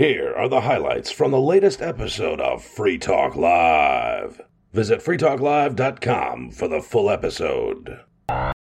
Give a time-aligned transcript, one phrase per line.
[0.00, 4.40] Here are the highlights from the latest episode of Free Talk Live.
[4.72, 8.00] Visit freetalklive.com for the full episode.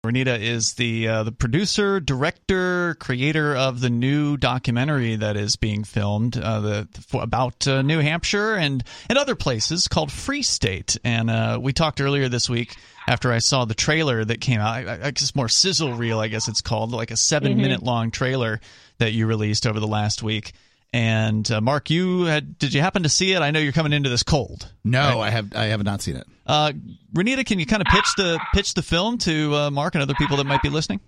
[0.05, 5.83] Renita is the uh, the producer, director, creator of the new documentary that is being
[5.83, 10.97] filmed uh, the, for, about uh, New Hampshire and and other places called Free State.
[11.03, 14.87] And uh, we talked earlier this week after I saw the trailer that came out.
[14.87, 17.61] I, I guess more sizzle reel, I guess it's called, like a 7 mm-hmm.
[17.61, 18.61] minute long trailer
[18.99, 20.53] that you released over the last week.
[20.93, 23.41] And uh, Mark, you had did you happen to see it?
[23.41, 24.71] I know you're coming into this cold.
[24.83, 25.27] No, right?
[25.27, 26.25] I have I have not seen it.
[26.45, 26.71] Uh,
[27.13, 30.15] Renita, can you kind of pitch the pitch the film to uh, Mark and other
[30.15, 31.01] people that might be listening?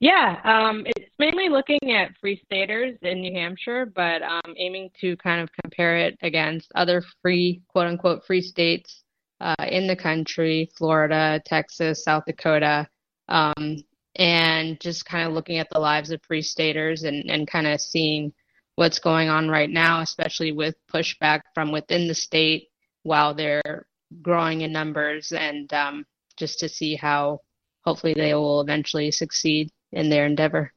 [0.00, 5.16] Yeah, um, it's mainly looking at free staters in New Hampshire, but um, aiming to
[5.18, 9.04] kind of compare it against other free, quote unquote, free states
[9.40, 12.88] uh, in the country Florida, Texas, South Dakota,
[13.28, 13.76] um,
[14.16, 17.80] and just kind of looking at the lives of free staters and, and kind of
[17.80, 18.32] seeing
[18.76, 22.68] what's going on right now, especially with pushback from within the state
[23.02, 23.86] while they're
[24.20, 26.04] growing in numbers, and um,
[26.36, 27.40] just to see how
[27.84, 30.72] hopefully they will eventually succeed in their endeavor.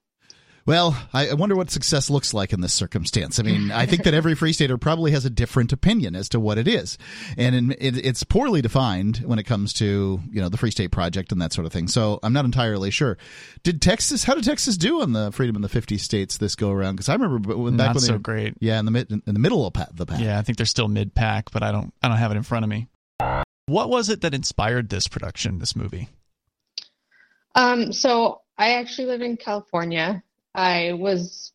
[0.67, 3.39] Well, I wonder what success looks like in this circumstance.
[3.39, 6.39] I mean, I think that every free stater probably has a different opinion as to
[6.39, 6.97] what it is,
[7.37, 11.39] and it's poorly defined when it comes to you know the Free State Project and
[11.39, 11.87] that sort of thing.
[11.87, 13.19] So I'm not entirely sure.
[13.61, 14.23] Did Texas?
[14.23, 16.95] How did Texas do on the freedom in the 50 states this go around?
[16.95, 18.55] Because I remember when back not when so they, great.
[18.59, 20.19] Yeah, in the mid, in the middle of the pack.
[20.19, 22.43] Yeah, I think they're still mid pack, but I don't I don't have it in
[22.43, 22.87] front of me.
[23.67, 26.09] What was it that inspired this production, this movie?
[27.53, 30.23] Um, so I actually live in California
[30.55, 31.51] I was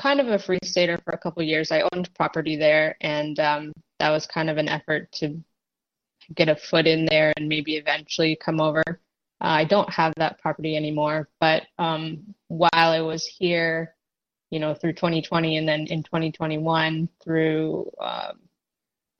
[0.00, 1.70] kind of a free stater for a couple years.
[1.70, 5.40] I owned property there, and um, that was kind of an effort to
[6.34, 8.82] get a foot in there and maybe eventually come over.
[8.86, 8.96] Uh,
[9.40, 13.94] I don't have that property anymore, but um, while I was here,
[14.50, 18.38] you know, through 2020 and then in 2021 through um,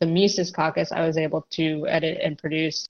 [0.00, 2.86] the Mises Caucus, I was able to edit and produce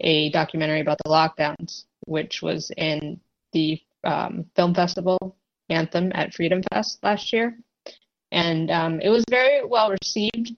[0.00, 3.20] a documentary about the lockdowns, which was in
[3.52, 5.37] the um, film festival
[5.68, 7.58] anthem at Freedom Fest last year.
[8.30, 10.52] And um, it was very well received,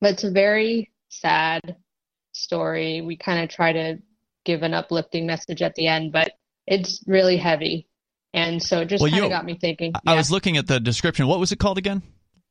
[0.00, 1.76] but it's a very sad
[2.32, 3.00] story.
[3.00, 3.98] We kind of try to
[4.44, 6.32] give an uplifting message at the end, but
[6.66, 7.88] it's really heavy.
[8.32, 9.92] And so it just well, kind of got me thinking.
[10.06, 10.16] I yeah.
[10.16, 11.26] was looking at the description.
[11.26, 12.02] What was it called again?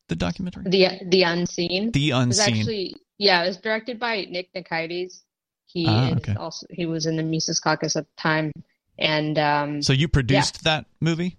[0.09, 0.63] The documentary?
[0.66, 1.91] The The Unseen.
[1.91, 2.57] The Unseen.
[2.57, 5.22] actually, yeah, it was directed by Nick Nikitas.
[5.66, 6.35] He ah, okay.
[6.35, 8.53] also he was in the Mises Caucus at the time,
[8.97, 10.77] and um, so you produced yeah.
[10.77, 11.38] that movie.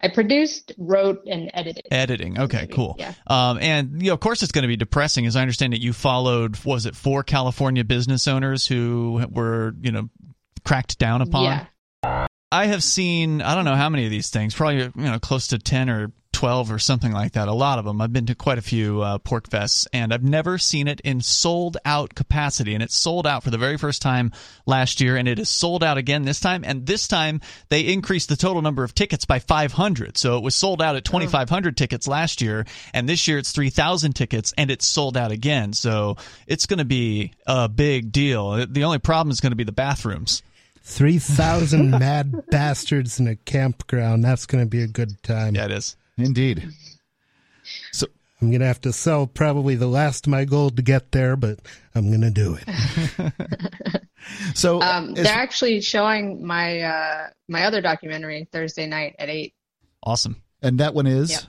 [0.00, 1.86] I produced, wrote, and edited.
[1.90, 2.38] Editing.
[2.38, 2.96] Okay, cool.
[2.98, 3.14] Yeah.
[3.26, 5.26] Um, and you know, of course, it's going to be depressing.
[5.26, 9.92] As I understand it, you followed was it four California business owners who were you
[9.92, 10.10] know
[10.64, 11.44] cracked down upon.
[11.44, 12.26] Yeah.
[12.52, 15.48] I have seen I don't know how many of these things, probably you know close
[15.48, 17.48] to ten or 12 or something like that.
[17.48, 18.02] A lot of them.
[18.02, 21.78] I've been to quite a few uh, PorcFests, and I've never seen it in sold
[21.86, 22.74] out capacity.
[22.74, 24.32] And it's sold out for the very first time
[24.66, 26.62] last year, and it is sold out again this time.
[26.62, 30.18] And this time they increased the total number of tickets by 500.
[30.18, 34.12] So it was sold out at 2,500 tickets last year, and this year it's 3,000
[34.12, 35.72] tickets, and it's sold out again.
[35.72, 38.66] So it's going to be a big deal.
[38.66, 40.42] The only problem is going to be the bathrooms.
[40.82, 44.22] 3,000 mad bastards in a campground.
[44.22, 45.54] That's going to be a good time.
[45.54, 45.96] Yeah, it is.
[46.18, 46.70] Indeed.
[47.92, 48.06] So
[48.40, 51.60] I'm gonna have to sell probably the last of my gold to get there, but
[51.94, 54.02] I'm gonna do it.
[54.54, 59.54] so um, they're actually showing my uh, my other documentary Thursday night at eight.
[60.02, 60.42] Awesome.
[60.62, 61.42] And that one is yep.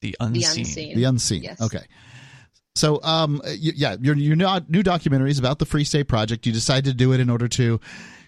[0.00, 0.40] the unseen.
[0.40, 0.96] The unseen.
[0.96, 1.42] The unseen.
[1.42, 1.60] Yes.
[1.60, 1.84] Okay.
[2.76, 6.44] So, um, yeah, your your new documentary is about the Free State Project.
[6.44, 7.80] You decided to do it in order to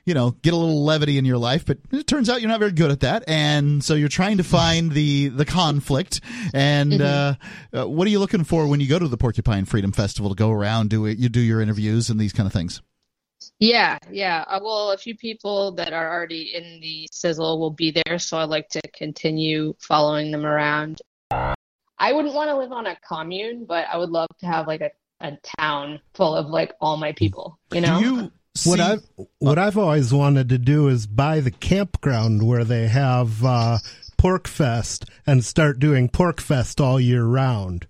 [0.09, 2.61] you know, get a little levity in your life, but it turns out you're not
[2.61, 6.23] very good at that, and so you're trying to find the the conflict.
[6.55, 7.77] And mm-hmm.
[7.77, 10.31] uh, uh, what are you looking for when you go to the Porcupine Freedom Festival
[10.31, 11.19] to go around do it?
[11.19, 12.81] You do your interviews and these kind of things.
[13.59, 14.45] Yeah, yeah.
[14.49, 18.39] Uh, well, a few people that are already in the sizzle will be there, so
[18.39, 21.03] I'd like to continue following them around.
[21.31, 24.81] I wouldn't want to live on a commune, but I would love to have like
[24.81, 24.91] a,
[25.21, 27.59] a town full of like all my people.
[27.73, 28.01] You know.
[28.01, 28.33] Do you
[28.67, 29.03] what I've
[29.39, 33.79] what I've always wanted to do is buy the campground where they have uh,
[34.19, 37.87] PorcFest and start doing PorcFest all year round.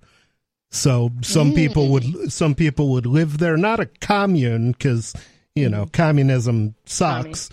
[0.71, 1.57] So some mm.
[1.57, 5.15] people would some people would live there, not a commune because
[5.55, 7.49] you know communism sucks,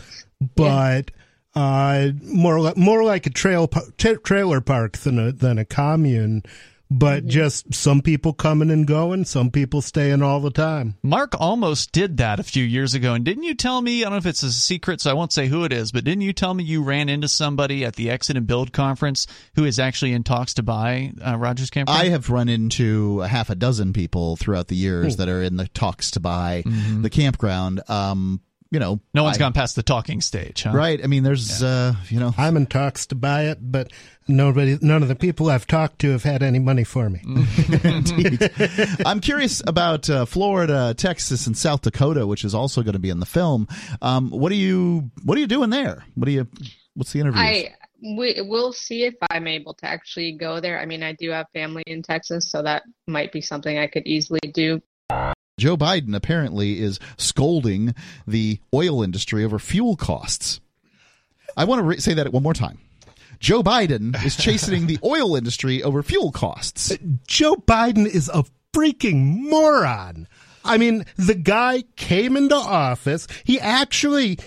[0.55, 1.11] but
[1.55, 3.67] uh, more like more like a trail
[3.97, 6.43] tra- trailer park than a than a commune
[6.91, 7.29] but Mm-hmm.
[7.29, 10.95] just some people coming and going, some people staying all the time.
[11.01, 14.01] Mark almost did that a few years ago, and didn't you tell me?
[14.01, 16.03] I don't know if it's a secret, so I won't say who it is, but
[16.03, 19.65] didn't you tell me you ran into somebody at the Exit and Build conference who
[19.65, 22.01] is actually in talks to buy uh, Rogers Campground?
[22.01, 25.57] I have run into a half a dozen people throughout the years that are in
[25.57, 27.81] the talks to buy the campground.
[27.89, 28.41] Um,
[28.75, 30.71] you know, no one's I- gone past the talking stage, huh?
[30.73, 31.01] right.
[31.01, 33.89] I mean, there's, uh, you know, I'm in talks to buy it, but
[34.27, 37.21] nobody, none of the people I've talked to have had any money for me.
[39.05, 43.09] I'm curious about uh, Florida, Texas, and South Dakota, which is also going to be
[43.09, 43.69] in the film.
[44.01, 46.03] Um, what are you What are you doing there?
[46.15, 46.45] What are you?
[46.95, 47.39] What's the interview?
[47.39, 50.81] I we we'll see if I'm able to actually go there.
[50.81, 54.05] I mean, I do have family in Texas, so that might be something I could
[54.05, 54.81] easily do.
[55.57, 57.95] Joe Biden apparently is scolding
[58.27, 60.59] the oil industry over fuel costs.
[61.55, 62.79] I want to re- say that one more time.
[63.39, 66.91] Joe Biden is chastening the oil industry over fuel costs.
[66.91, 66.97] Uh,
[67.27, 68.43] Joe Biden is a
[68.73, 70.27] freaking moron.
[70.65, 73.27] I mean, the guy came into office.
[73.45, 74.39] He actually,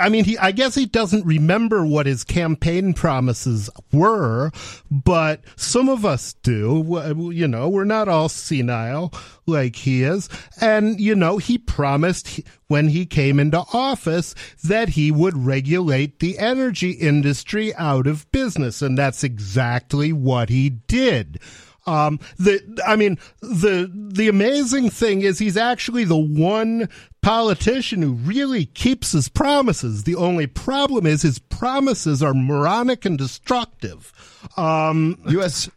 [0.00, 4.50] I mean, he, I guess he doesn't remember what his campaign promises were,
[4.90, 7.30] but some of us do.
[7.32, 9.12] You know, we're not all senile
[9.46, 10.28] like he is.
[10.60, 16.38] And, you know, he promised when he came into office that he would regulate the
[16.38, 18.82] energy industry out of business.
[18.82, 21.38] And that's exactly what he did.
[21.86, 26.88] Um, the, I mean, the, the amazing thing is he's actually the one
[27.22, 30.04] politician who really keeps his promises.
[30.04, 34.12] The only problem is his promises are moronic and destructive.
[34.56, 35.70] Um, U.S.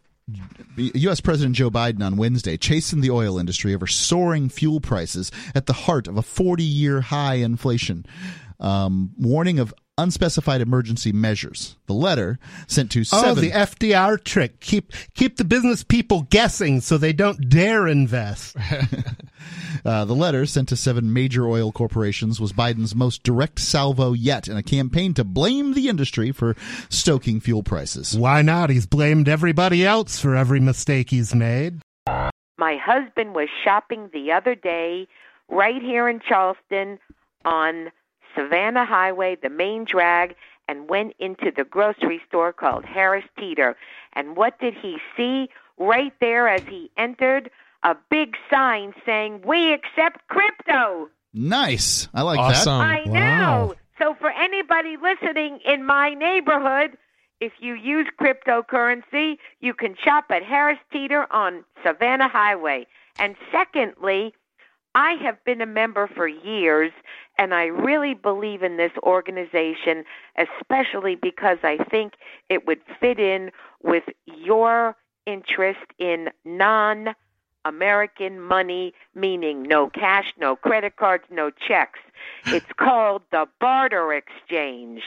[0.76, 1.22] U.S.
[1.22, 5.74] President Joe Biden on Wednesday chasing the oil industry over soaring fuel prices at the
[5.74, 8.06] heart of a 40 year high inflation,
[8.60, 11.76] um, warning of unspecified emergency measures.
[11.88, 13.44] The letter sent to oh, seven.
[13.44, 14.60] the FDR trick.
[14.60, 18.56] Keep, keep the business people guessing so they don't dare invest.
[19.86, 24.48] Uh, the letter sent to seven major oil corporations was Biden's most direct salvo yet
[24.48, 26.56] in a campaign to blame the industry for
[26.90, 28.18] stoking fuel prices.
[28.18, 28.70] Why not?
[28.70, 31.80] He's blamed everybody else for every mistake he's made.
[32.58, 35.08] My husband was shopping the other day
[35.48, 37.00] right here in Charleston
[37.46, 37.92] on
[38.36, 40.36] Savannah Highway, the main drag,
[40.68, 43.76] and went into the grocery store called Harris Teeter.
[44.14, 47.50] And what did he see right there as he entered?
[47.84, 51.10] A big sign saying, We accept crypto.
[51.34, 52.08] Nice.
[52.14, 52.82] I like that Awesome.
[52.82, 53.14] I Wow.
[53.14, 53.76] know.
[53.98, 56.98] So for anybody listening in my neighborhood,
[57.40, 62.88] if you use cryptocurrency, you can shop at Harris Teeter on Savannah Highway.
[63.18, 64.34] And secondly,
[64.96, 66.92] I have been a member for years,
[67.38, 70.04] and I really believe in this organization,
[70.38, 72.14] especially because I think
[72.50, 73.52] it would fit in
[73.84, 74.96] with your
[75.26, 77.10] interest in non
[77.66, 82.00] American money, meaning no cash, no credit cards, no checks.
[82.48, 85.02] It's called the barter exchange.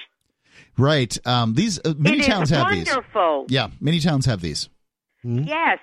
[0.78, 1.18] Right.
[1.26, 2.86] Um, these uh, many It towns have these.
[2.86, 3.46] wonderful.
[3.48, 4.68] Yeah, many towns have these.
[5.24, 5.78] Yes.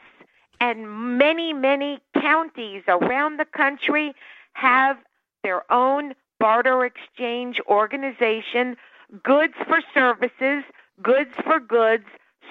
[0.61, 4.13] And many, many counties around the country
[4.53, 4.97] have
[5.43, 8.75] their own barter exchange organization,
[9.23, 10.63] goods for services,
[11.01, 12.05] goods for goods,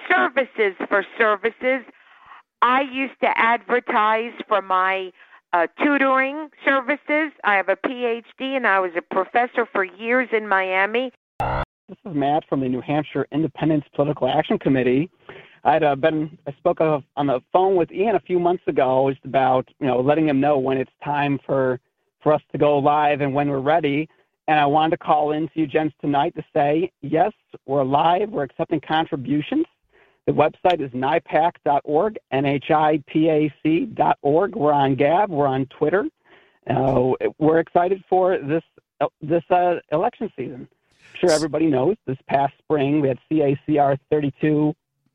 [0.08, 1.82] services for services.
[2.62, 5.12] I used to advertise for my
[5.52, 7.32] uh, tutoring services.
[7.44, 11.12] I have a PhD and I was a professor for years in Miami.
[11.88, 15.08] This is Matt from the New Hampshire Independence Political Action Committee.
[15.64, 19.10] I'd uh, been I spoke of, on the phone with Ian a few months ago
[19.10, 21.80] just about you know letting him know when it's time for
[22.22, 24.08] for us to go live and when we're ready.
[24.46, 27.32] And I wanted to call in to you gents tonight to say yes,
[27.66, 28.30] we're live.
[28.30, 29.66] We're accepting contributions.
[30.26, 32.66] The website is NHIPAC.org, N-H-I-P-A-C.org.
[34.56, 35.30] We're on Gab.
[35.30, 36.04] We're on Twitter.
[36.68, 38.62] Uh, we're excited for this
[39.22, 40.68] this uh, election season.
[40.70, 44.74] I'm sure everybody knows this past spring we had CACR 32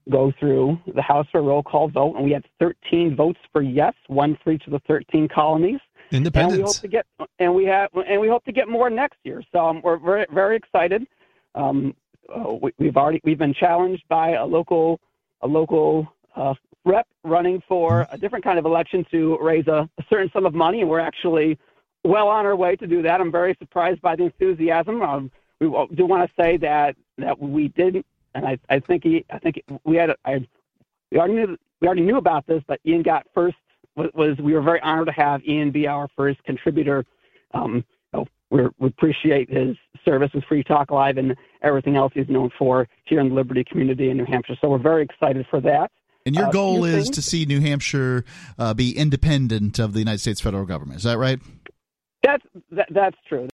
[0.10, 3.62] go through the House for a roll call vote, and we had 13 votes for
[3.62, 5.80] yes, one for each of the 13 colonies.
[6.52, 7.06] And we hope to get
[7.40, 9.42] and we have and we hope to get more next year.
[9.52, 11.08] So um, we're very very excited.
[11.56, 11.96] Um,
[12.30, 15.00] uh, we, we've already we've been challenged by a local
[15.42, 16.54] a local uh,
[16.86, 20.54] rep running for a different kind of election to raise a, a certain sum of
[20.54, 21.58] money, and we're actually
[22.04, 23.22] well on our way to do that.
[23.22, 25.02] I'm very surprised by the enthusiasm.
[25.02, 29.26] Um, we do want to say that that we didn't, and I, I think he,
[29.30, 30.46] I think we had, I,
[31.12, 33.56] we already knew, we already knew about this, but Ian got first.
[33.96, 37.06] Was, was we were very honored to have Ian be our first contributor.
[37.54, 42.28] Um, so we're, we appreciate his service with Free Talk Live and everything else he's
[42.28, 44.56] known for here in the Liberty community in New Hampshire.
[44.60, 45.92] So we're very excited for that.
[46.26, 47.16] And your Uh, goal is things.
[47.18, 48.26] to see New Hampshire
[48.58, 50.98] uh, be independent of the United States federal government.
[50.98, 51.40] Is that right?
[52.24, 53.48] That's that, that's true.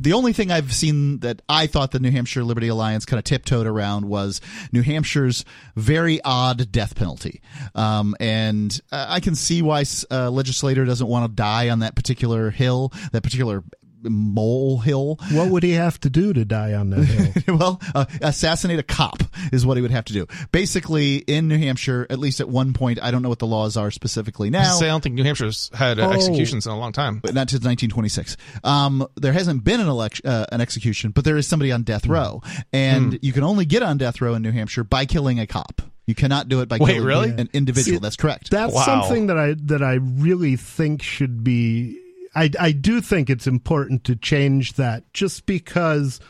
[0.00, 3.24] The only thing I've seen that I thought the New Hampshire Liberty Alliance kind of
[3.24, 4.40] tiptoed around was
[4.72, 5.44] New Hampshire's
[5.76, 7.40] very odd death penalty.
[7.74, 11.94] Um, and uh, I can see why a legislator doesn't want to die on that
[11.96, 13.64] particular hill, that particular
[14.02, 15.18] mole hill.
[15.32, 17.56] What would he have to do to die on that hill?
[17.58, 20.26] well, uh, assassinate a cop is what he would have to do.
[20.52, 23.76] Basically, in New Hampshire, at least at one point, I don't know what the laws
[23.76, 24.74] are specifically now.
[24.74, 26.12] Say, I don't think New Hampshire's had uh, Oh.
[26.12, 27.18] executions in a long time.
[27.18, 28.36] but not since 1926.
[28.64, 32.06] Um, there hasn't been an election, uh, an execution, but there is somebody on death
[32.06, 35.46] row, and you can only get on death row in New Hampshire by killing a
[35.46, 35.82] cop.
[36.06, 37.30] You cannot do it by Wait, killing really?
[37.30, 37.96] an individual.
[37.98, 38.50] See, That's correct.
[38.50, 38.84] That's Wow.
[38.84, 41.98] something that I that I really think should be.
[42.34, 46.20] I I do think it's important to change that, just because,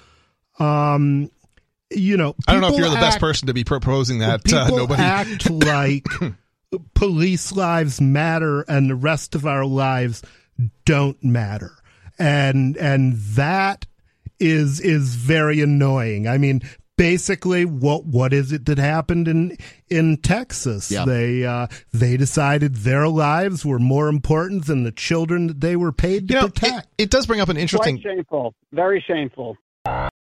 [0.58, 1.30] um,
[1.90, 4.44] you know, I don't know if you're the best person to be proposing that.
[4.44, 5.02] people Uh, nobody.
[5.02, 6.06] act like
[6.94, 10.22] police lives matter and the rest of our lives
[10.84, 11.72] don't matter
[12.18, 13.86] and and that
[14.38, 16.60] is is very annoying i mean
[16.98, 19.56] basically what what is it that happened in
[19.88, 21.06] in texas Yeah.
[21.06, 25.92] they uh they decided their lives were more important than the children that they were
[25.92, 28.00] paid to you know, it, protect it does bring up an interesting.
[28.02, 28.54] Quite shameful.
[28.72, 29.56] Very shameful.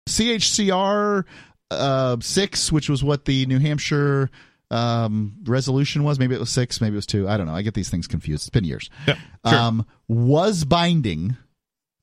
[0.09, 1.25] CHCR
[1.69, 4.29] uh, six, which was what the New Hampshire
[4.69, 6.19] um, resolution was.
[6.19, 7.27] Maybe it was six, maybe it was two.
[7.27, 7.55] I don't know.
[7.55, 8.43] I get these things confused.
[8.43, 8.89] It's been years.
[9.07, 9.15] Yeah,
[9.47, 9.57] sure.
[9.59, 11.37] um, was binding,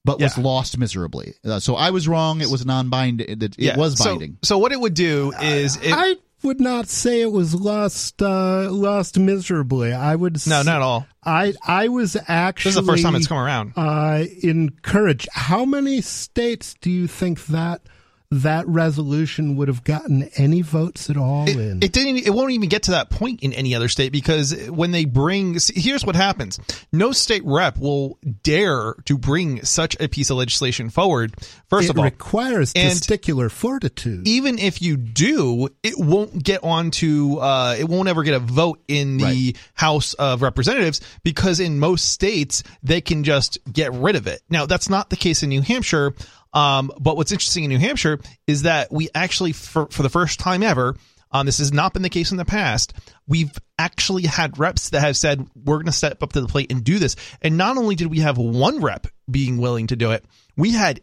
[0.08, 1.34] but was lost miserably.
[1.44, 2.40] Uh, so I was wrong.
[2.40, 3.28] It was non-binding.
[3.28, 4.38] It, it yeah, was so- binding.
[4.42, 8.70] So, what it would do is it, i would not say it was lost uh
[8.70, 11.04] lost miserably i would no, s- not at all.
[11.24, 13.72] I I was actually This is the first time it's come around.
[13.76, 15.28] uh, encouraged.
[15.32, 17.82] How many states do you think that
[18.30, 21.78] that resolution would have gotten any votes at all in?
[21.78, 22.26] It, it didn't.
[22.26, 25.58] It won't even get to that point in any other state because when they bring,
[25.58, 26.60] see, here's what happens:
[26.92, 31.34] no state rep will dare to bring such a piece of legislation forward.
[31.68, 34.28] First It of all, requires testicular fortitude.
[34.28, 37.36] even if you do, it won't get onto.
[37.38, 42.10] Uh, it won't ever get a vote in the House of Representatives because in most
[42.10, 44.42] states they can just get rid of it.
[44.50, 46.12] Now that's not the case in New Hampshire.
[46.58, 50.40] Um, but what's interesting in New Hampshire is that we actually, for, for the first
[50.40, 50.96] time ever,
[51.30, 52.94] um, this has not been the case in the past.
[53.26, 56.72] We've actually had reps that have said we're going to step up to the plate
[56.72, 57.16] and do this.
[57.42, 60.24] And not only did we have one rep being willing to do it,
[60.56, 61.00] we had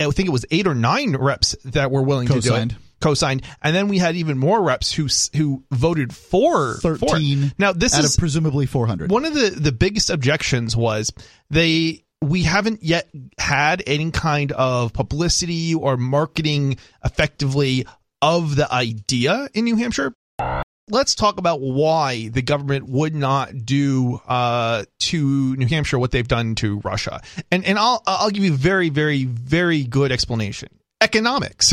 [0.00, 2.72] I think it was eight or nine reps that were willing to do it.
[3.00, 6.96] Co-signed, and then we had even more reps who who voted for for.
[6.96, 7.52] Thirteen.
[7.56, 9.12] Now this out is of presumably four hundred.
[9.12, 11.12] one of the the biggest objections was
[11.48, 13.08] they we haven't yet
[13.38, 17.86] had any kind of publicity or marketing effectively
[18.20, 20.12] of the idea in New Hampshire.
[20.90, 26.26] Let's talk about why the government would not do uh, to New Hampshire what they've
[26.26, 27.20] done to Russia,
[27.50, 30.70] and and I'll I'll give you very very very good explanation.
[31.02, 31.70] Economics,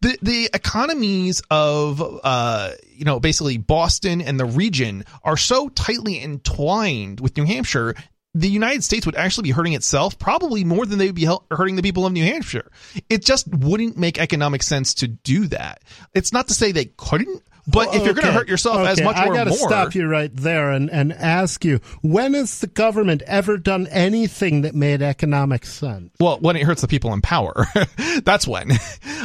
[0.00, 6.22] the the economies of uh you know basically Boston and the region are so tightly
[6.22, 7.96] entwined with New Hampshire.
[8.38, 11.74] The United States would actually be hurting itself probably more than they would be hurting
[11.74, 12.70] the people of New Hampshire.
[13.10, 15.82] It just wouldn't make economic sense to do that.
[16.14, 19.04] It's not to say they couldn't, but if you're going to hurt yourself as okay,
[19.04, 22.66] much I gotta more, stop you right there and, and ask you: When has the
[22.66, 26.12] government ever done anything that made economic sense?
[26.18, 27.66] well, when it hurts the people in power,
[28.24, 28.72] that's when.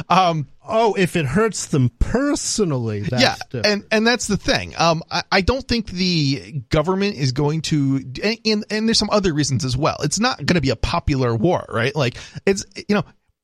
[0.09, 3.65] Um, Oh, if it hurts them personally, that's yeah, different.
[3.65, 4.73] and and that's the thing.
[4.77, 9.09] Um, I, I don't think the government is going to, and, and and there's some
[9.11, 9.97] other reasons as well.
[10.03, 11.93] It's not going to be a popular war, right?
[11.93, 13.03] Like it's you know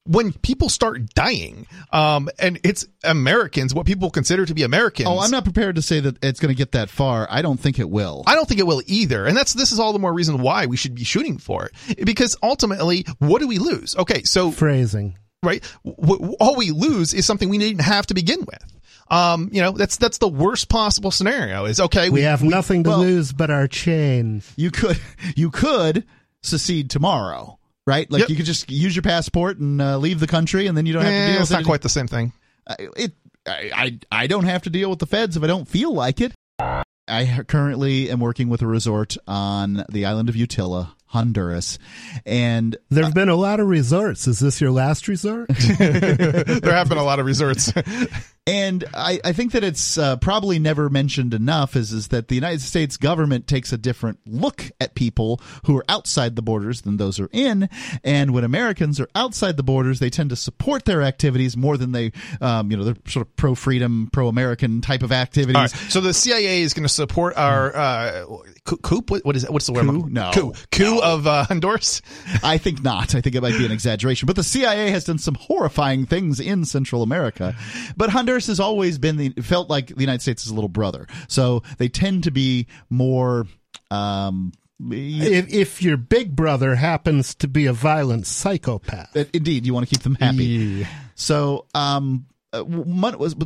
[0.09, 5.07] when people start dying, um, and it's Americans, what people consider to be Americans.
[5.07, 7.27] Oh, I'm not prepared to say that it's going to get that far.
[7.29, 8.23] I don't think it will.
[8.25, 9.25] I don't think it will either.
[9.27, 12.05] And that's this is all the more reason why we should be shooting for it.
[12.05, 13.95] Because ultimately, what do we lose?
[13.95, 15.15] Okay, so phrasing.
[15.43, 18.65] right, w- w- all we lose is something we didn't have to begin with.
[19.11, 21.65] Um, you know, that's that's the worst possible scenario.
[21.65, 24.51] Is okay, We have nothing to well- lose but our chains.
[24.55, 24.99] you could
[25.35, 26.03] you could
[26.41, 27.58] secede tomorrow,
[27.89, 28.09] right?
[28.11, 28.29] Like Yep.
[28.29, 31.03] you could just use your passport and uh, leave the country, and then you don't
[31.03, 31.65] have to Eh, deal it's with not it.
[31.65, 32.31] quite the same thing.
[32.67, 33.13] I- it
[33.47, 36.21] I, I I don't have to deal with the feds if I don't feel like
[36.21, 36.33] it.
[36.59, 41.79] I currently am working with a resort on the island of Utila, Honduras,
[42.25, 44.27] and There have been a lot of resorts.
[44.27, 45.47] Is this your last resort?
[45.79, 47.73] there have been a lot of resorts.
[48.49, 52.35] And I, I think that it's uh, probably never mentioned enough is, is that the
[52.35, 56.97] United States government takes a different look at people who are outside the borders than
[56.97, 57.69] those who are in.
[58.03, 61.91] And when Americans are outside the borders, they tend to support their activities more than
[61.91, 65.55] they, um, you know, they're sort of pro freedom, pro American type of activities.
[65.55, 68.25] Right, so the CIA is going to support our uh,
[68.65, 69.03] coup.
[69.21, 69.51] What, is it?
[69.51, 69.85] What's the word?
[69.85, 70.07] Coup?
[70.09, 70.31] No.
[70.33, 70.53] coup.
[70.71, 71.01] Coup No.
[71.03, 72.01] of uh, Honduras.
[72.41, 73.13] I think not.
[73.13, 74.25] I think it might be an exaggeration.
[74.25, 77.55] But the CIA has done some horrifying things in Central America.
[77.95, 81.07] But Honduras has always been the felt like the United States' is a little brother.
[81.27, 83.45] So they tend to be more.
[83.91, 89.13] Um, If, if your big brother happens to be a violent psychopath.
[89.33, 90.87] Indeed, you want to keep them happy.
[91.15, 92.63] So, um, uh,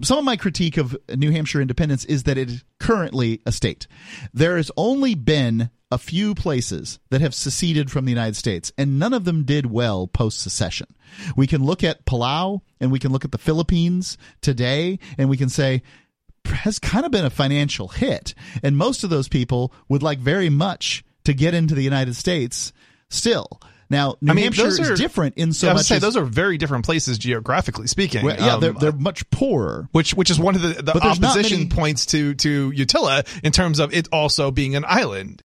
[0.01, 3.87] some of my critique of New Hampshire independence is that it is currently a state.
[4.33, 8.97] There has only been a few places that have seceded from the United States, and
[8.97, 10.87] none of them did well post secession.
[11.35, 15.37] We can look at Palau and we can look at the Philippines today, and we
[15.37, 15.83] can say
[16.45, 20.49] has kind of been a financial hit, and most of those people would like very
[20.49, 22.73] much to get into the United States
[23.09, 23.61] still.
[23.93, 25.95] Now, New I mean, Hampshire those are is different in so I was much say
[25.95, 28.25] as- those are very different places geographically speaking.
[28.25, 29.87] well, yeah, Um, they're, they're much poorer.
[29.91, 32.71] which which is one of the, the But there's not opposition many- points to to
[32.71, 35.41] Utila in terms of it also being an island.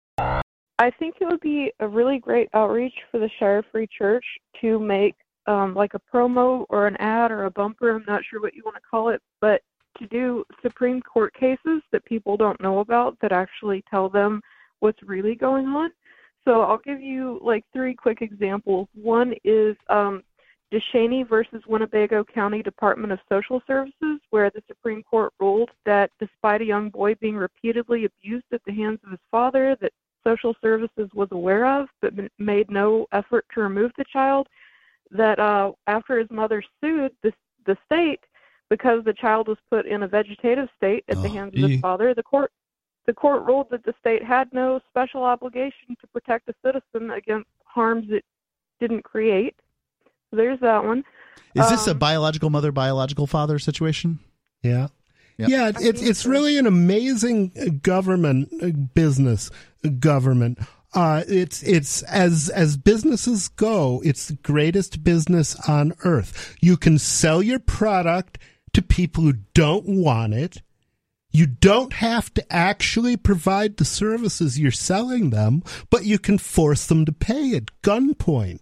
[0.77, 4.25] I think it would be a really great outreach for the Shire Free Church
[4.61, 5.15] to make
[5.47, 7.91] um, like a promo or an ad or a bumper.
[7.95, 9.61] I'm not sure what you want to call it, but
[9.99, 14.41] to do Supreme Court cases that people don't know about that actually tell them
[14.79, 15.91] what's really going on.
[16.45, 18.87] So I'll give you like three quick examples.
[18.93, 20.23] One is um,
[20.71, 26.61] DeShaney versus Winnebago County Department of Social Services, where the Supreme Court ruled that despite
[26.61, 29.91] a young boy being repeatedly abused at the hands of his father, that
[30.23, 34.47] social services was aware of but made no effort to remove the child,
[35.11, 37.31] that uh, after his mother sued the,
[37.65, 38.19] the state
[38.69, 41.79] because the child was put in a vegetative state at the Oh, hands of his
[41.79, 42.51] father, the court
[43.05, 47.47] the court ruled that the state had no special obligation to protect a citizen against
[47.65, 48.23] harms it
[48.79, 49.55] didn't create.
[50.31, 51.03] So there's that one.
[51.53, 54.19] Is this a Um, biological mother, biological father situation?
[54.63, 54.87] Yeah.
[55.37, 55.49] Yep.
[55.49, 59.51] Yeah, it- it's it's really an amazing uh, government uh, business
[59.83, 60.59] uh, government.
[60.93, 66.55] Uh, it's it's as as businesses go, it's the greatest business on earth.
[66.61, 68.37] You can sell your product
[68.73, 70.61] to people who don't want it.
[71.35, 76.87] You don't have to actually provide the services you're selling them, but you can force
[76.87, 78.61] them to pay at gunpoint.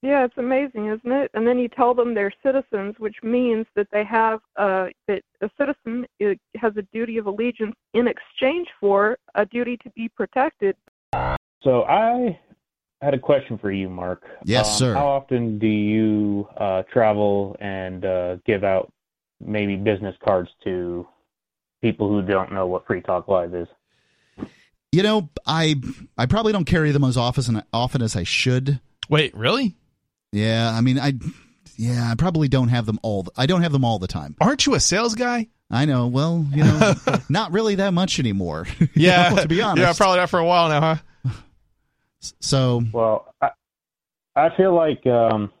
[0.00, 1.30] Yeah, it's amazing, isn't it?
[1.34, 5.50] And then you tell them they're citizens, which means that they have uh, that a
[5.58, 10.76] citizen uh, has a duty of allegiance in exchange for a duty to be protected.
[11.62, 12.40] So I
[13.02, 14.22] had a question for you, Mark.
[14.44, 14.94] Yes, Um, sir.
[14.94, 18.90] How often do you uh, travel and uh, give out
[19.40, 21.06] maybe business cards to
[21.82, 23.68] people who don't know what Free Talk Live is?
[24.92, 25.76] You know, I
[26.16, 28.80] I probably don't carry them as often as often as I should.
[29.08, 29.76] Wait, really?
[30.32, 31.14] Yeah, I mean, I
[31.76, 33.24] yeah, I probably don't have them all.
[33.24, 34.34] The, I don't have them all the time.
[34.40, 35.48] Aren't you a sales guy?
[35.70, 36.06] I know.
[36.06, 36.94] Well, you know,
[37.28, 38.66] not really that much anymore.
[38.80, 39.82] you Yeah, know, to be honest.
[39.86, 41.30] Yeah, probably not for a while now, huh?
[42.40, 43.50] So Well, I,
[44.34, 45.52] I feel like um,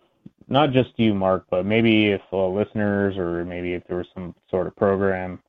[0.48, 4.34] not just you, Mark, but maybe if uh, listeners or maybe if there was some
[4.50, 5.40] sort of program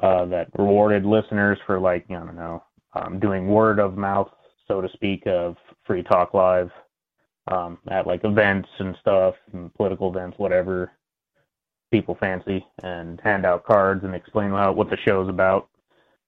[0.00, 2.62] uh, that rewarded listeners for like I don't know
[2.94, 4.30] um, doing word of mouth,
[4.68, 6.70] so to speak, of Free Talk Live
[7.50, 10.92] um, at like events and stuff, and political events, whatever
[11.90, 15.68] people fancy, and hand out cards and explain how, what the show's about.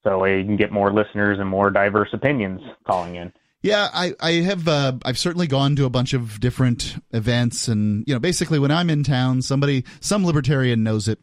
[0.03, 3.33] So you can get more listeners and more diverse opinions calling in.
[3.63, 8.05] Yeah, I, I have uh, I've certainly gone to a bunch of different events, and
[8.07, 11.19] you know, basically when I'm in town, somebody, some libertarian knows it.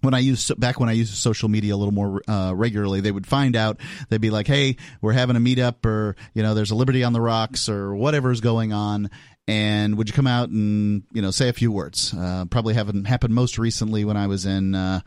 [0.00, 3.10] When I use back when I used social media a little more uh, regularly, they
[3.10, 3.80] would find out.
[4.08, 7.12] They'd be like, "Hey, we're having a meetup, or you know, there's a Liberty on
[7.12, 9.10] the Rocks, or whatever's going on."
[9.48, 12.14] And would you come out and you know say a few words?
[12.14, 15.00] Uh, probably haven't happened most recently when I was in uh,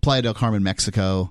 [0.00, 1.30] Playa del Carmen, Mexico.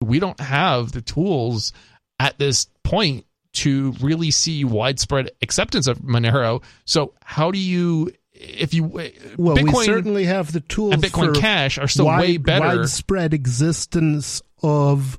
[0.00, 1.72] we don't have the tools
[2.18, 6.62] at this point to really see widespread acceptance of Monero.
[6.84, 11.34] So how do you, if you, Well, Bitcoin we certainly have the tools and Bitcoin
[11.34, 15.18] for Cash are still wide- way better widespread existence of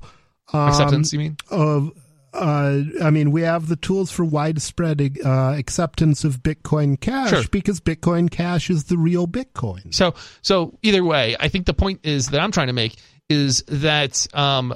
[0.52, 1.12] um, acceptance.
[1.12, 1.36] You mean?
[1.50, 1.92] of
[2.34, 7.42] uh, I mean, we have the tools for widespread uh, acceptance of Bitcoin Cash Sure.
[7.50, 9.94] because Bitcoin Cash is the real Bitcoin.
[9.94, 12.96] So, so either way, I think the point is that I'm trying to make
[13.28, 14.74] is that um,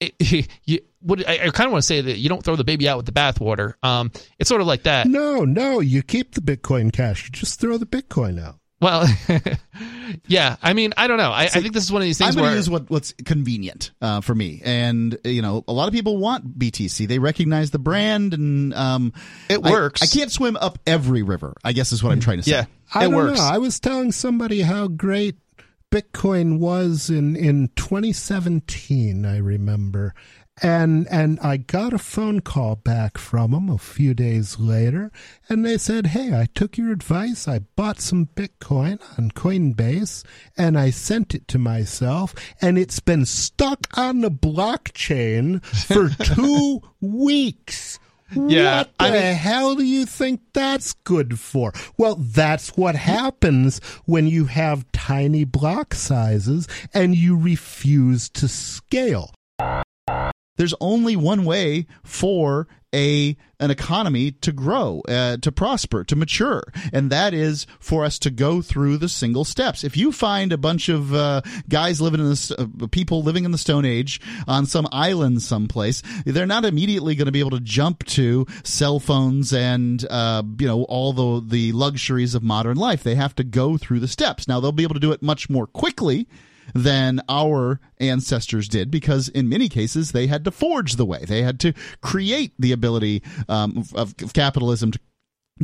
[0.00, 2.64] it, you, what I, I kind of want to say that you don't throw the
[2.64, 3.74] baby out with the bathwater.
[3.82, 5.06] Um, it's sort of like that.
[5.06, 7.24] No, no, you keep the Bitcoin Cash.
[7.24, 8.56] You just throw the Bitcoin out.
[8.80, 9.08] Well,
[10.28, 10.56] yeah.
[10.62, 11.32] I mean, I don't know.
[11.32, 12.88] I, I think this is one of these things I'm going where to use what,
[12.88, 17.08] what's convenient uh, for me, and you know, a lot of people want BTC.
[17.08, 19.12] They recognize the brand, and um,
[19.48, 20.02] It works.
[20.02, 21.54] I, can't swim up every river.
[21.64, 22.52] I guess is what I'm trying to say.
[22.52, 23.38] yeah, I it don't works.
[23.40, 23.44] know.
[23.44, 25.36] I was telling somebody how great
[25.90, 29.24] Bitcoin was in in 2017.
[29.24, 30.14] I remember,
[30.62, 35.10] and and I got a phone call back from them a few days later,
[35.48, 37.46] and they said, "Hey, I took your advice.
[37.48, 40.24] I bought some Bitcoin on Coinbase,
[40.56, 46.82] and I sent it to myself, and it's been stuck on the blockchain for two
[47.00, 47.98] weeks."
[48.36, 51.72] Yeah, what the I mean- hell do you think that's good for?
[51.96, 59.32] Well, that's what happens when you have tiny block sizes and you refuse to scale.
[60.58, 66.62] There's only one way for a an economy to grow, uh, to prosper, to mature,
[66.92, 69.82] and that is for us to go through the single steps.
[69.82, 73.50] If you find a bunch of uh, guys living in this, uh, people living in
[73.50, 77.60] the Stone Age on some island someplace, they're not immediately going to be able to
[77.60, 83.02] jump to cell phones and uh, you know all the the luxuries of modern life.
[83.02, 84.48] They have to go through the steps.
[84.48, 86.26] Now they'll be able to do it much more quickly
[86.74, 91.42] than our ancestors did because in many cases they had to forge the way they
[91.42, 94.98] had to create the ability um, of, of capitalism to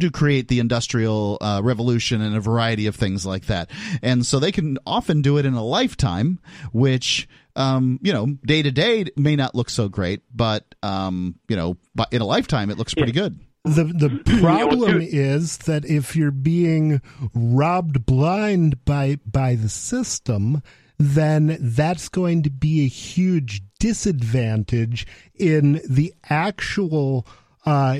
[0.01, 3.71] to create the industrial uh, revolution and a variety of things like that.
[4.03, 6.41] And so they can often do it in a lifetime,
[6.73, 11.57] which, um, you know, day to day may not look so great, but, um, you
[11.57, 13.39] know, but in a lifetime, it looks pretty good.
[13.65, 17.01] The the problem is that if you're being
[17.33, 20.63] robbed blind by by the system,
[21.05, 27.27] then that's going to be a huge disadvantage in the actual
[27.67, 27.99] uh,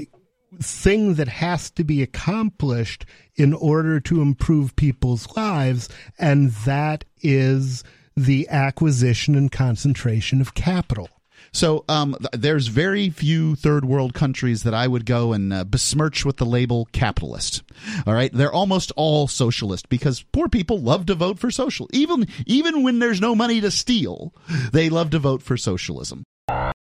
[0.61, 3.05] thing that has to be accomplished
[3.37, 5.89] in order to improve people's lives,
[6.19, 7.83] and that is
[8.17, 11.09] the acquisition and concentration of capital.
[11.55, 15.65] So um, th- there's very few third world countries that I would go and uh,
[15.65, 17.63] besmirch with the label capitalist.
[18.07, 21.89] All right, they're almost all socialist because poor people love to vote for social.
[21.93, 24.35] Even even when there's no money to steal,
[24.73, 26.25] they love to vote for socialism.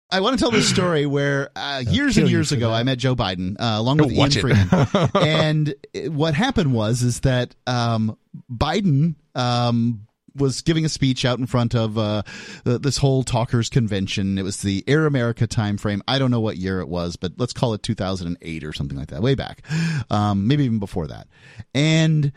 [0.09, 2.75] I want to tell this story where uh, years and years ago that.
[2.75, 4.31] I met Joe Biden uh, along with Oh, Ian.
[4.31, 8.17] Freeman, and it- what happened was is that um,
[8.51, 12.23] Biden um, was giving a speech out in front of uh,
[12.63, 14.37] this whole talkers convention.
[14.37, 16.01] It was the Air America time frame.
[16.07, 19.09] I don't know what year it was, but let's call it 2008 or something like
[19.09, 19.63] that, way back,
[20.09, 21.27] um, maybe even before that,
[21.73, 22.31] and.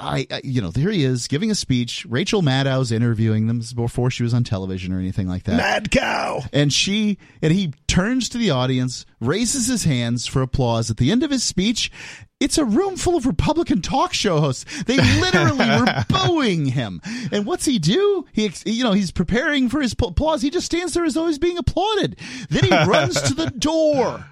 [0.00, 2.04] I, I, you know, there he is giving a speech.
[2.08, 5.56] Rachel Maddow's interviewing them before she was on television or anything like that.
[5.56, 6.40] Mad cow.
[6.52, 10.90] And she and he turns to the audience, raises his hands for applause.
[10.90, 11.92] At the end of his speech,
[12.40, 14.82] it's a room full of Republican talk show hosts.
[14.84, 17.00] They literally were booing him.
[17.32, 18.26] And what's he do?
[18.32, 20.42] He, you know, he's preparing for his applause.
[20.42, 22.18] He just stands there as though he's being applauded.
[22.48, 24.24] Then he runs to the door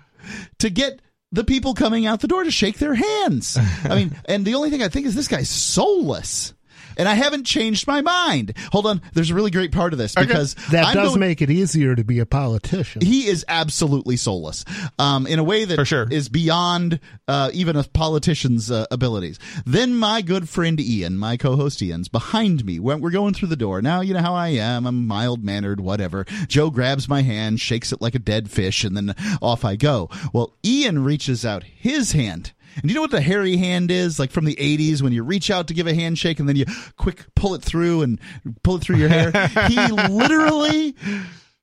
[0.58, 1.00] to get
[1.32, 3.58] the people coming out the door to shake their hands.
[3.84, 6.54] I mean, and the only thing I think is this guy's soulless.
[6.96, 8.54] And I haven't changed my mind.
[8.72, 11.42] Hold on, there's a really great part of this because That I'm does going- make
[11.42, 13.02] it easier to be a politician.
[13.02, 14.64] he is absolutely soulless
[14.98, 16.06] um, in a way that For sure.
[16.10, 19.38] is beyond uh, even a politician's uh, abilities.
[19.64, 22.78] Then my good friend Ian, my co-host Ian's behind me.
[22.78, 24.86] When we're going through the door now, you know how I am.
[24.86, 26.24] I'm mild mannered, whatever.
[26.48, 30.08] Joe grabs my hand, shakes it like a dead fish, and then off I go.
[30.32, 32.52] Well, Ian reaches out his hand.
[32.76, 34.18] And do you know what the hairy hand is?
[34.18, 36.66] Like from the 80s when you reach out to give a handshake and then you
[36.96, 38.20] quick pull it through and
[38.62, 39.30] pull it through your hair.
[39.68, 40.94] he literally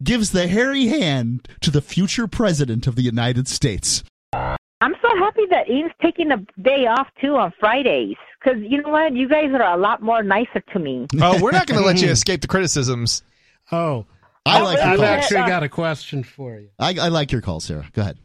[0.04, 4.04] gives the hairy hand to the future president of the United States.
[4.34, 8.16] I'm so happy that Ian's taking a day off too on Fridays.
[8.44, 9.16] Because you know what?
[9.16, 11.08] You guys are a lot more nicer to me.
[11.22, 13.24] Oh, we're not going to let you escape the criticisms.
[13.72, 14.06] oh,
[14.46, 15.10] I like your I've calls.
[15.10, 16.68] actually got a question for you.
[16.78, 17.88] I, I like your call, Sarah.
[17.94, 18.18] Go ahead.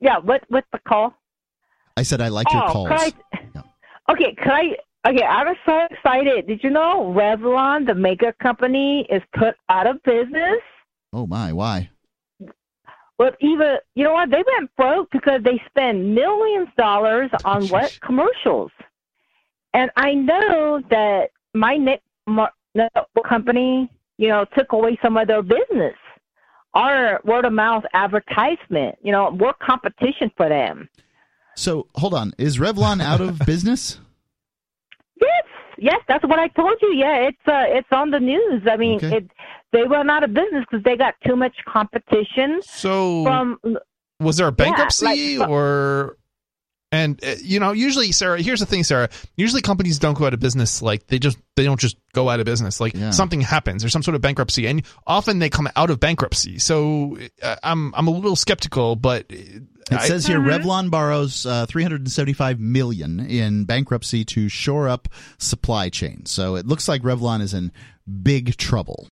[0.00, 1.14] Yeah, what what's the call?
[1.96, 2.88] I said I like your oh, calls.
[2.88, 3.12] could I,
[3.54, 3.62] Yeah.
[4.10, 4.76] okay, could I?
[5.08, 6.46] Okay, I was so excited.
[6.46, 10.60] Did you know Revlon, the makeup company, is put out of business?
[11.12, 11.90] Oh my, why?
[13.18, 14.30] Well, even you know what?
[14.30, 18.70] They went broke because they spend millions of dollars on what commercials.
[19.72, 22.48] And I know that my net my,
[23.28, 25.94] company, you know, took away some of their business.
[26.76, 30.88] Our word of mouth advertisement, you know, more competition for them.
[31.56, 33.98] So hold on, is Revlon out of business?
[35.20, 35.44] Yes,
[35.78, 36.92] yes, that's what I told you.
[36.94, 38.62] Yeah, it's uh, it's on the news.
[38.70, 39.16] I mean, Okay.
[39.18, 39.30] it
[39.72, 43.58] they went out of business because they got too much competition So, from
[44.20, 46.16] was there a bankruptcy like- or
[46.92, 48.40] And uh, you know, usually, Sarah.
[48.40, 49.08] Here's the thing, Sarah.
[49.36, 50.80] Usually, companies don't go out of business.
[50.82, 52.80] Like they just they don't just go out of business.
[52.80, 53.10] Like Yeah.
[53.10, 53.82] something happens.
[53.82, 56.58] There's some sort of bankruptcy, and often they come out of bankruptcy.
[56.60, 61.66] So uh, I'm I'm a little skeptical, but It I- says here Revlon borrows uh,
[61.66, 66.24] 375 million in bankruptcy to shore up supply chain.
[66.26, 67.72] So it looks like Revlon is in
[68.22, 69.08] big trouble.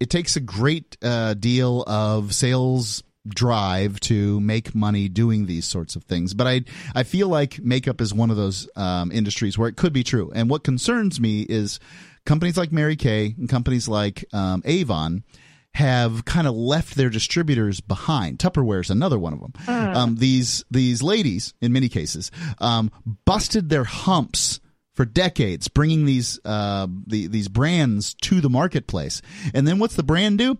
[0.00, 5.96] It takes a great uh, deal of sales drive to make money doing these sorts
[5.96, 6.62] of things, but I
[6.94, 10.32] I feel like makeup is one of those um, industries where it could be true.
[10.34, 11.80] And what concerns me is
[12.24, 15.24] companies like Mary Kay and companies like um, Avon
[15.74, 18.38] have kind of left their distributors behind.
[18.38, 19.52] Tupperware is another one of them.
[19.94, 22.90] Um, these these ladies, in many cases, um,
[23.24, 24.60] busted their humps
[24.94, 29.22] for decades, bringing these uh, the, these brands to the marketplace.
[29.54, 30.58] And then what's the brand do?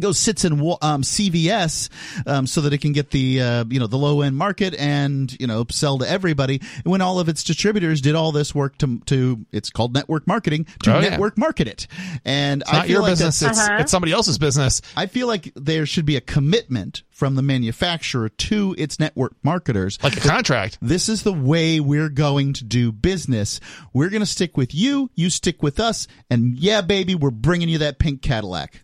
[0.00, 1.88] Goes sits in um, CVS
[2.26, 5.34] um, so that it can get the uh, you know the low end market and
[5.40, 6.60] you know sell to everybody.
[6.76, 10.26] And when all of its distributors did all this work to to it's called network
[10.26, 11.10] marketing to Oh, yeah.
[11.10, 11.86] network market it,
[12.24, 13.40] and it's I not feel your like business.
[13.40, 14.82] that's- It's it's somebody else's business.
[14.96, 19.98] I feel like there should be a commitment from the manufacturer to its network marketers.
[20.02, 20.78] Like a contract.
[20.80, 23.58] This is the way we're going to do business.
[23.92, 25.10] We're going to stick with you.
[25.16, 26.06] You stick with us.
[26.30, 28.80] And yeah, baby, we're bringing you that pink Cadillac.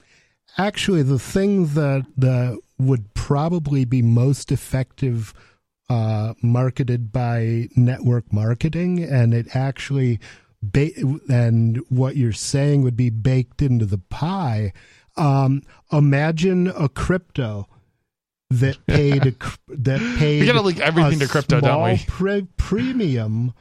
[0.56, 5.32] Actually, the thing that that would probably be most effective
[5.88, 10.18] uh, marketed by network marketing, and it actually
[10.62, 10.90] ba-
[11.28, 14.72] and what you're saying would be baked into the pie.
[15.16, 15.62] Um,
[15.92, 17.68] imagine a crypto
[18.50, 19.34] that paid a,
[19.68, 22.04] that paid We gotta link everything a to crypto, don't we?
[22.06, 23.52] pre- premium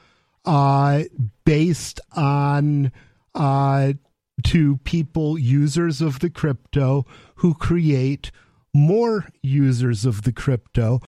[0.45, 1.03] uh,
[1.45, 2.91] based on
[3.35, 3.93] uh,
[4.43, 8.31] to people users of the crypto who create
[8.73, 10.99] more users of the crypto.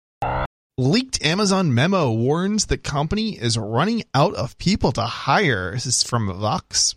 [0.78, 5.72] Leaked Amazon memo warns the company is running out of people to hire.
[5.72, 6.96] This is from Vox.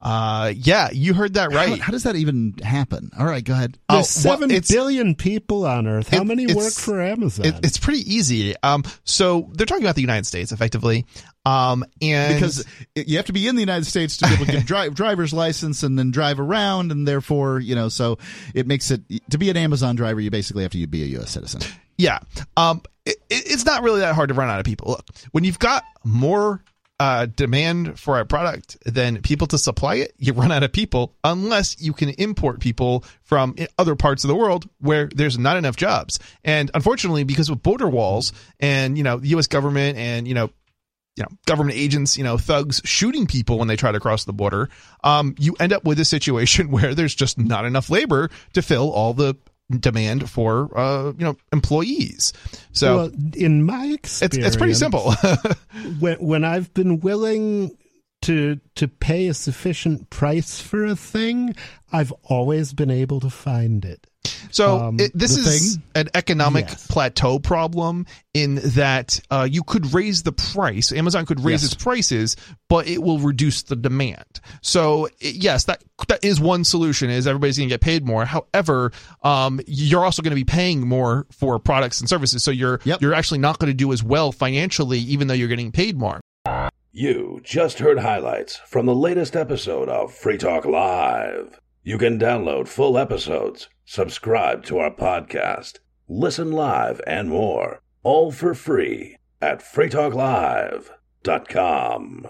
[0.00, 1.80] Uh, yeah, you heard that right.
[1.80, 3.10] How, how does that even happen?
[3.18, 3.78] All right, go ahead.
[3.88, 6.10] Oh, There's well, seven it's- billion people on Earth.
[6.10, 7.46] How It- many work for Amazon?
[7.46, 8.54] It, it's pretty easy.
[8.62, 11.04] Um, so they're talking about the United States effectively.
[11.48, 14.52] Um, and because you have to be in the United States to be able to
[14.52, 18.18] get a dri- driver's license and then drive around, and therefore, you know, so
[18.54, 21.30] it makes it to be an Amazon driver, you basically have to be a U.S.
[21.30, 21.60] citizen.
[21.96, 22.18] Yeah.
[22.56, 24.90] Um, it, it- it's not really that hard to run out of people.
[24.90, 26.62] Look, when you've got more
[27.00, 31.14] uh, demand for a product than people to supply it, you run out of people
[31.22, 35.76] unless you can import people from other parts of the world where there's not enough
[35.76, 36.18] jobs.
[36.44, 39.46] And unfortunately, because of border walls and, you know, the U.S.
[39.46, 40.50] government and, you know,
[41.18, 44.32] you know, government agents, you know, thugs shooting people when they try to cross the
[44.32, 44.70] border,
[45.02, 48.90] um, you end up with a situation where there's just not enough labor to fill
[48.90, 49.36] all the
[49.68, 52.32] demand for, uh, you know, employees.
[52.72, 55.12] So well, in my it's experience, it's pretty simple.
[55.98, 57.76] when when I've been willing
[58.22, 61.54] to to pay a sufficient price for a thing,
[61.92, 64.06] I've always been able to find it.
[64.50, 65.82] So Um, it, this is thing?
[65.94, 66.86] an economic Yes.
[66.86, 70.92] plateau problem in that uh, you could raise the price.
[70.92, 71.72] Amazon could raise Yes.
[71.72, 72.36] its prices,
[72.68, 74.24] but it will reduce the demand.
[74.62, 77.10] So it- yes, that that is one solution.
[77.10, 78.24] Is everybody's going to get paid more?
[78.24, 82.44] However, um, you're also going to be paying more for products and services.
[82.44, 83.02] So you're Yep.
[83.02, 86.20] you're actually not going to do as well financially, even though you're getting paid more.
[86.92, 91.60] You just heard highlights from the latest episode of Free Talk Live.
[91.82, 98.54] You can download full episodes, subscribe to our podcast, listen live, and more, all for
[98.54, 102.28] free at freetalklive.com.